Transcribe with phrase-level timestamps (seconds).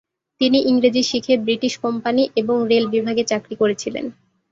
[0.41, 4.05] তিনি ইংরাজি শিখে ব্রিটিশ কোম্পানি এবং রেল বিভাগে চাকরি করেছিলেন।